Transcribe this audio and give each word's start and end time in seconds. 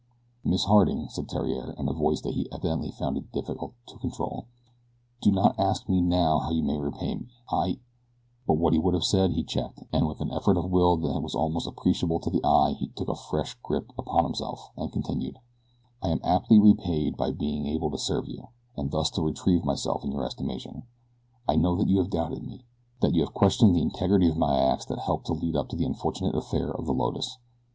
"Miss 0.43 0.63
Harding," 0.63 1.09
said 1.09 1.29
Theriere, 1.29 1.75
in 1.77 1.87
a 1.87 1.93
voice 1.93 2.21
that 2.21 2.33
he 2.33 2.51
evidently 2.51 2.89
found 2.89 3.17
it 3.17 3.31
difficult 3.31 3.73
to 3.85 3.99
control, 3.99 4.47
"do 5.21 5.31
not 5.31 5.53
ask 5.59 5.87
me 5.87 6.01
now 6.01 6.39
how 6.39 6.49
you 6.49 6.63
may 6.63 6.79
repay 6.79 7.13
me; 7.13 7.27
I;" 7.51 7.77
but 8.47 8.57
what 8.57 8.73
he 8.73 8.79
would 8.79 8.95
have 8.95 9.03
said 9.03 9.33
he 9.33 9.43
checked, 9.43 9.83
and 9.93 10.07
with 10.07 10.19
an 10.19 10.31
effort 10.31 10.57
of 10.57 10.71
will 10.71 10.97
that 10.97 11.21
was 11.21 11.35
almost 11.35 11.67
appreciable 11.67 12.19
to 12.21 12.31
the 12.31 12.43
eye 12.43 12.71
he 12.79 12.87
took 12.87 13.09
a 13.09 13.15
fresh 13.15 13.53
grip 13.61 13.93
upon 13.95 14.23
himself, 14.23 14.71
and 14.75 14.91
continued: 14.91 15.37
"I 16.01 16.09
am 16.09 16.19
amply 16.23 16.57
repaid 16.57 17.15
by 17.15 17.29
being 17.29 17.67
able 17.67 17.91
to 17.91 17.99
serve 17.99 18.27
you, 18.27 18.47
and 18.75 18.89
thus 18.89 19.11
to 19.11 19.21
retrieve 19.21 19.63
myself 19.63 20.03
in 20.03 20.11
your 20.11 20.25
estimation 20.25 20.81
I 21.47 21.57
know 21.57 21.75
that 21.75 21.87
you 21.87 21.99
have 21.99 22.09
doubted 22.09 22.41
me; 22.41 22.65
that 23.01 23.13
you 23.13 23.21
have 23.23 23.35
questioned 23.35 23.75
the 23.75 23.83
integrity 23.83 24.27
of 24.27 24.35
my 24.35 24.57
acts 24.57 24.85
that 24.85 24.97
helped 24.97 25.27
to 25.27 25.33
lead 25.33 25.55
up 25.55 25.69
to 25.69 25.75
the 25.75 25.85
unfortunate 25.85 26.33
affair 26.33 26.71
of 26.71 26.87
the 26.87 26.91
Lotus. 26.95 27.37